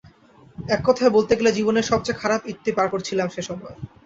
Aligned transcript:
এককথায় 0.57 1.11
বলতে 1.11 1.33
গেলে 1.35 1.51
জীবনের 1.51 1.89
সবচেয়ে 1.91 2.19
খারাপ 2.21 2.41
ঈদটি 2.47 2.71
পার 2.71 2.87
করেছিলাম 2.89 3.27
সেই 3.29 3.45
সময়। 3.49 3.75